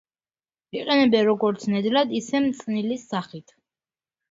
იყენებენ 0.77 1.23
როგორც 1.27 1.67
ნედლად, 1.75 2.17
ისე 2.23 2.43
მწნილის 2.49 3.07
სახით. 3.13 3.57